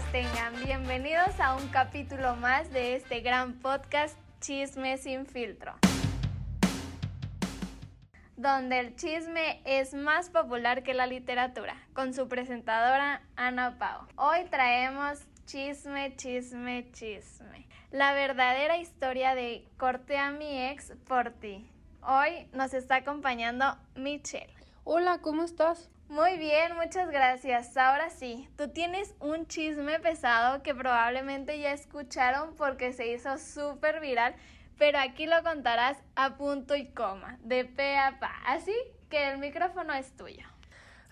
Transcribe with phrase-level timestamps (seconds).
[0.00, 0.54] tengan.
[0.64, 5.74] Bienvenidos a un capítulo más de este gran podcast Chisme sin filtro.
[8.36, 14.06] Donde el chisme es más popular que la literatura, con su presentadora Ana Pau.
[14.16, 17.68] Hoy traemos chisme, chisme, chisme.
[17.90, 21.70] La verdadera historia de Corté a mi ex por ti.
[22.00, 24.54] Hoy nos está acompañando Michelle.
[24.84, 25.90] Hola, ¿cómo estás?
[26.12, 27.74] Muy bien, muchas gracias.
[27.74, 33.98] Ahora sí, tú tienes un chisme pesado que probablemente ya escucharon porque se hizo súper
[33.98, 34.34] viral,
[34.76, 38.34] pero aquí lo contarás a punto y coma, de pe a pa.
[38.44, 38.74] Así
[39.08, 40.46] que el micrófono es tuyo.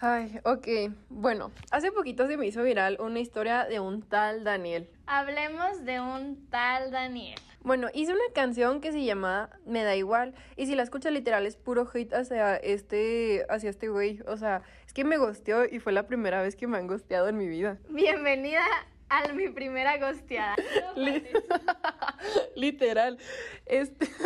[0.00, 0.92] Ay, ok.
[1.08, 4.86] Bueno, hace poquito se me hizo viral una historia de un tal Daniel.
[5.06, 7.40] Hablemos de un tal Daniel.
[7.62, 10.34] Bueno, hice una canción que se llama Me da igual.
[10.56, 14.20] Y si la escuchas literal es puro hate hacia este, hacia este güey.
[14.26, 17.28] O sea, es que me gosteó y fue la primera vez que me han gosteado
[17.28, 17.78] en mi vida.
[17.90, 18.64] Bienvenida
[19.10, 20.56] a mi primera gosteada.
[22.56, 23.18] literal.
[23.66, 24.08] Este.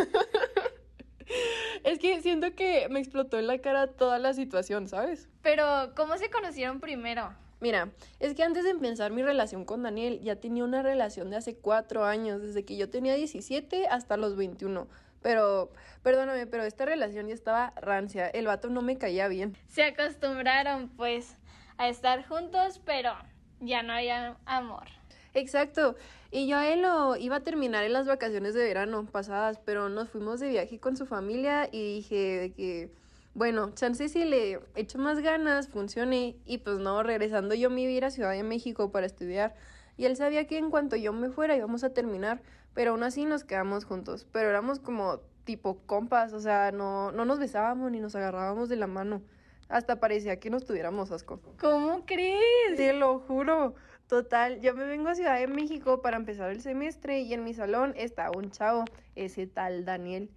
[1.85, 5.29] Es que siento que me explotó en la cara toda la situación, ¿sabes?
[5.43, 7.35] Pero, ¿cómo se conocieron primero?
[7.65, 7.89] Mira,
[8.21, 11.57] es que antes de empezar mi relación con Daniel, ya tenía una relación de hace
[11.57, 14.87] cuatro años, desde que yo tenía 17 hasta los 21.
[15.23, 18.29] Pero, perdóname, pero esta relación ya estaba rancia.
[18.29, 19.57] El vato no me caía bien.
[19.69, 21.39] Se acostumbraron, pues,
[21.79, 23.15] a estar juntos, pero
[23.61, 24.85] ya no había amor.
[25.33, 25.97] Exacto.
[26.31, 29.89] Y yo a él lo iba a terminar en las vacaciones de verano pasadas, pero
[29.89, 32.91] nos fuimos de viaje con su familia y dije que,
[33.35, 36.37] bueno, chance si le echo más ganas, funcione.
[36.45, 39.55] Y pues no, regresando yo me iba a ir a Ciudad de México para estudiar.
[39.97, 42.43] Y él sabía que en cuanto yo me fuera íbamos a terminar,
[42.75, 44.27] pero aún así nos quedamos juntos.
[44.33, 48.77] Pero éramos como tipo compas, o sea, no, no nos besábamos ni nos agarrábamos de
[48.77, 49.21] la mano.
[49.69, 51.41] Hasta parecía que nos tuviéramos asco.
[51.59, 52.77] ¿Cómo crees?
[52.77, 53.75] Te lo juro.
[54.07, 57.55] Total, yo me vengo a Ciudad de México para empezar el semestre y en mi
[57.55, 58.85] salón está un chavo,
[59.17, 60.31] ese tal Daniel.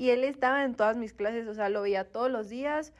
[0.00, 2.94] Y él estaba en todas mis clases, o sea, lo veía todos los días,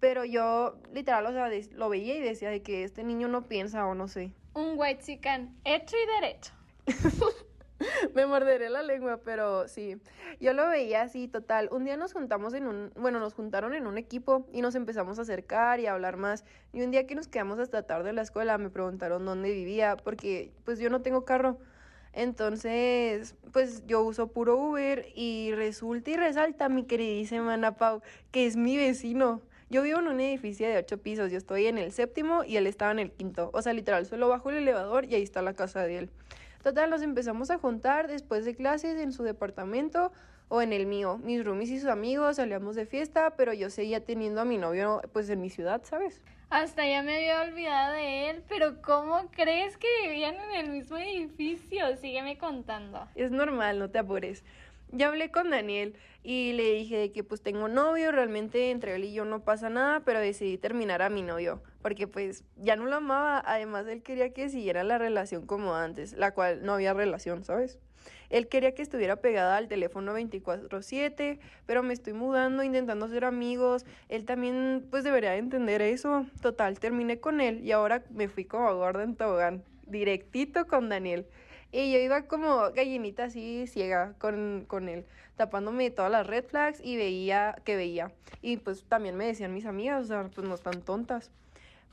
[0.00, 3.84] pero yo literal, o sea, lo veía y decía de que este niño no piensa
[3.86, 4.32] o no sé.
[4.54, 6.52] Un white chican hecho y derecho.
[8.14, 10.00] Me morderé la lengua, pero sí.
[10.40, 11.68] Yo lo veía así, total.
[11.70, 15.18] Un día nos juntamos en un, bueno, nos juntaron en un equipo y nos empezamos
[15.18, 16.46] a acercar y a hablar más.
[16.72, 19.98] Y un día que nos quedamos hasta tarde en la escuela, me preguntaron dónde vivía,
[19.98, 21.58] porque pues yo no tengo carro.
[22.16, 28.00] Entonces, pues yo uso puro Uber y resulta y resalta, mi queridísima Ana Pau,
[28.30, 29.42] que es mi vecino.
[29.68, 32.66] Yo vivo en un edificio de ocho pisos, yo estoy en el séptimo y él
[32.66, 33.50] estaba en el quinto.
[33.52, 36.10] O sea, literal, solo bajo el elevador y ahí está la casa de él.
[36.62, 40.10] Total, nos empezamos a juntar después de clases en su departamento
[40.48, 41.18] o en el mío.
[41.22, 45.02] Mis roomies y sus amigos salíamos de fiesta, pero yo seguía teniendo a mi novio
[45.12, 46.22] pues en mi ciudad, ¿sabes?
[46.48, 50.96] Hasta ya me había olvidado de él, pero ¿cómo crees que vivían en el mismo
[50.96, 51.96] edificio?
[51.96, 53.08] Sígueme contando.
[53.16, 54.44] Es normal, no te apures
[54.92, 59.12] ya hablé con Daniel y le dije que pues tengo novio, realmente entre él y
[59.12, 62.96] yo no pasa nada, pero decidí terminar a mi novio, porque pues ya no lo
[62.96, 67.44] amaba, además él quería que siguiera la relación como antes, la cual no había relación,
[67.44, 67.78] ¿sabes?
[68.28, 73.84] Él quería que estuviera pegada al teléfono 24/7, pero me estoy mudando, intentando ser amigos,
[74.08, 76.26] él también pues debería entender eso.
[76.40, 81.26] Total, terminé con él y ahora me fui como gorda en tobogán, directito con Daniel.
[81.76, 85.04] Y yo iba como gallinita así ciega con, con él,
[85.36, 88.12] tapándome todas las red flags y veía que veía.
[88.40, 91.30] Y pues también me decían mis amigas, o sea, pues no están tontas.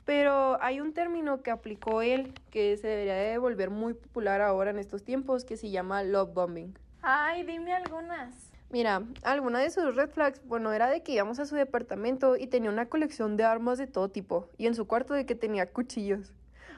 [0.06, 4.70] Pero hay un término que aplicó él que se debería de volver muy popular ahora
[4.70, 6.78] en estos tiempos que se llama love bombing.
[7.02, 8.54] Ay, dime algunas.
[8.70, 12.46] Mira, alguna de sus red flags, bueno, era de que íbamos a su departamento y
[12.46, 14.48] tenía una colección de armas de todo tipo.
[14.56, 16.32] Y en su cuarto de que tenía cuchillos.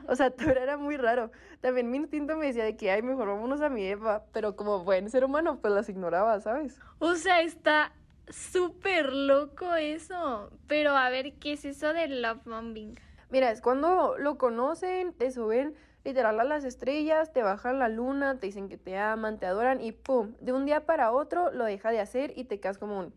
[0.09, 1.31] O sea, todo era muy raro.
[1.61, 4.25] También mi instinto me decía de que, ay, mejor vámonos a mi Eva.
[4.33, 6.81] Pero como buen ser humano, pues las ignoraba, ¿sabes?
[6.99, 7.93] O sea, está
[8.29, 10.51] súper loco eso.
[10.67, 12.99] Pero a ver, ¿qué es eso del love bombing?
[13.31, 15.75] Mira, es cuando lo conocen, te suben
[16.05, 19.81] literal a las estrellas, te bajan la luna, te dicen que te aman, te adoran
[19.81, 23.01] y pum, de un día para otro lo deja de hacer y te quedas como
[23.01, 23.13] un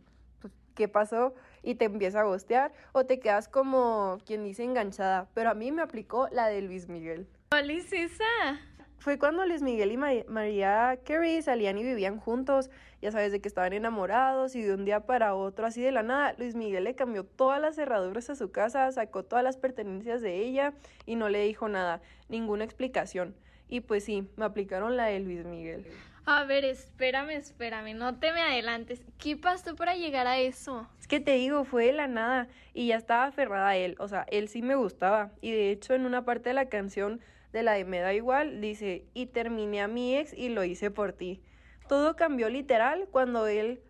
[0.73, 5.27] qué pasó y te empieza a gostear o te quedas como quien dice enganchada.
[5.33, 7.27] Pero a mí me aplicó la de Luis Miguel.
[7.49, 8.23] ¿Cuál es esa?
[8.99, 12.69] Fue cuando Luis Miguel y María Carey salían y vivían juntos,
[13.01, 16.03] ya sabes, de que estaban enamorados y de un día para otro, así de la
[16.03, 20.21] nada, Luis Miguel le cambió todas las cerraduras a su casa, sacó todas las pertenencias
[20.21, 20.73] de ella
[21.05, 23.35] y no le dijo nada, ninguna explicación.
[23.69, 25.85] Y pues sí, me aplicaron la de Luis Miguel.
[26.25, 29.01] A ver, espérame, espérame, no te me adelantes.
[29.17, 30.87] ¿Qué pasó para llegar a eso?
[30.99, 33.95] Es que te digo, fue de la nada y ya estaba aferrada a él.
[33.99, 35.31] O sea, él sí me gustaba.
[35.41, 37.21] Y de hecho, en una parte de la canción,
[37.51, 40.91] de la de Me da igual, dice, y terminé a mi ex y lo hice
[40.91, 41.41] por ti.
[41.87, 43.81] Todo cambió literal cuando él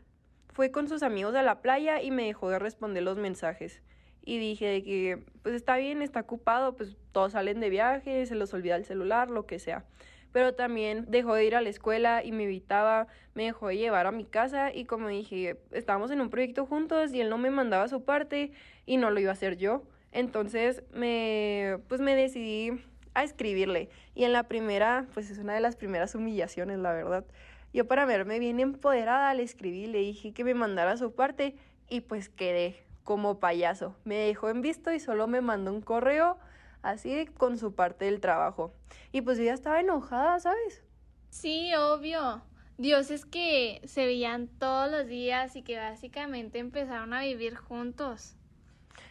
[0.53, 3.81] fue con sus amigos a la playa y me dejó de responder los mensajes.
[4.29, 8.53] Y dije que, pues está bien, está ocupado, pues todos salen de viaje, se los
[8.53, 9.85] olvida el celular, lo que sea.
[10.31, 14.05] Pero también dejó de ir a la escuela y me evitaba, me dejó de llevar
[14.05, 17.49] a mi casa y como dije, estábamos en un proyecto juntos y él no me
[17.49, 18.51] mandaba su parte
[18.85, 19.81] y no lo iba a hacer yo.
[20.11, 22.79] Entonces me, pues me decidí
[23.15, 23.89] a escribirle.
[24.13, 27.25] Y en la primera, pues es una de las primeras humillaciones, la verdad.
[27.73, 31.55] Yo para verme bien empoderada le escribí, le dije que me mandara su parte
[31.89, 33.95] y pues quedé como payaso.
[34.03, 36.37] Me dejó en visto y solo me mandó un correo
[36.83, 38.71] así con su parte del trabajo.
[39.11, 40.83] Y pues ella estaba enojada, ¿sabes?
[41.31, 42.43] Sí, obvio.
[42.77, 48.35] Dios es que se veían todos los días y que básicamente empezaron a vivir juntos.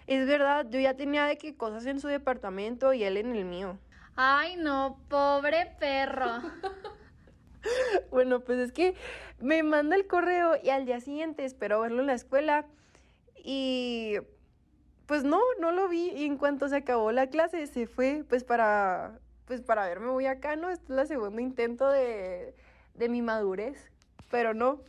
[0.06, 3.44] Es verdad, yo ya tenía de que cosas en su departamento y él en el
[3.44, 3.78] mío.
[4.14, 6.38] Ay, no, pobre perro.
[8.12, 8.94] bueno, pues es que
[9.40, 12.64] me manda el correo y al día siguiente espero verlo en la escuela
[13.50, 14.18] y
[15.06, 18.44] pues no, no lo vi y en cuanto se acabó la clase se fue pues
[18.44, 20.68] para pues para verme muy acá, ¿no?
[20.68, 22.54] Este es el segundo intento de,
[22.92, 23.90] de mi madurez,
[24.30, 24.82] pero no.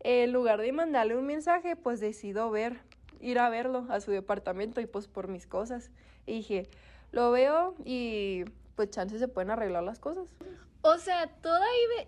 [0.00, 2.80] En lugar de mandarle un mensaje, pues decido ver
[3.20, 5.90] ir a verlo a su departamento y pues por mis cosas.
[6.24, 6.70] Y dije,
[7.12, 8.44] lo veo y
[8.74, 10.34] pues chances se pueden arreglar las cosas.
[10.80, 12.06] O sea, ibas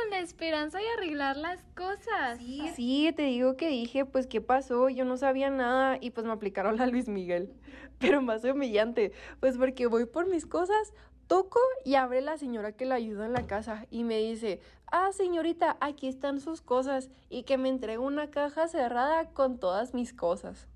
[0.00, 2.38] con la esperanza de arreglar las cosas.
[2.38, 4.88] Sí, sí, te digo que dije, pues, ¿qué pasó?
[4.88, 7.52] Yo no sabía nada y pues me aplicaron la Luis Miguel.
[7.98, 10.92] Pero más humillante, pues porque voy por mis cosas,
[11.26, 15.10] Toco y abre la señora que la ayuda en la casa y me dice, ah
[15.12, 20.14] señorita, aquí están sus cosas y que me entrega una caja cerrada con todas mis
[20.14, 20.68] cosas.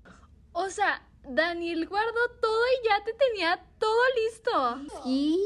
[0.51, 5.01] O sea, Daniel guardó todo y ya te tenía todo listo.
[5.03, 5.39] Sí,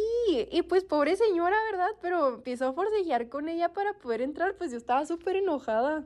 [0.51, 1.89] y pues pobre señora, ¿verdad?
[2.01, 6.05] Pero empezó a forcejear con ella para poder entrar, pues yo estaba súper enojada.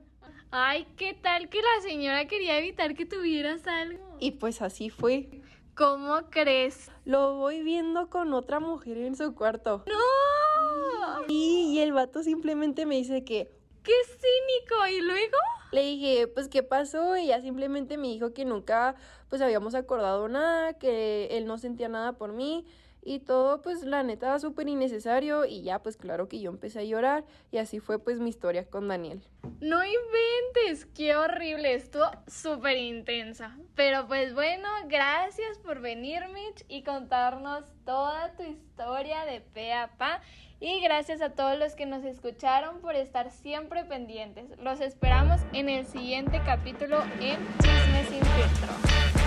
[0.51, 4.17] Ay, ¿qué tal que la señora quería evitar que tuvieras algo?
[4.19, 5.29] Y pues así fue.
[5.75, 6.91] ¿Cómo crees?
[7.05, 9.85] Lo voy viendo con otra mujer en su cuarto.
[9.87, 11.25] ¡No!
[11.29, 13.49] Y, y el vato simplemente me dice que...
[13.83, 14.87] ¡Qué cínico!
[14.87, 15.37] ¿Y luego?
[15.71, 17.15] Le dije, pues, ¿qué pasó?
[17.15, 18.95] Ella simplemente me dijo que nunca,
[19.29, 22.65] pues, habíamos acordado nada, que él no sentía nada por mí
[23.03, 26.83] y todo pues la neta súper innecesario y ya pues claro que yo empecé a
[26.83, 29.21] llorar y así fue pues mi historia con Daniel.
[29.59, 33.57] No inventes, qué horrible, estuvo súper intensa.
[33.75, 39.87] Pero pues bueno, gracias por venir Mitch y contarnos toda tu historia de pe a
[39.97, 40.21] pa.
[40.59, 44.45] Y gracias a todos los que nos escucharon por estar siempre pendientes.
[44.59, 49.20] Los esperamos en el siguiente capítulo en Chisme sin filtro.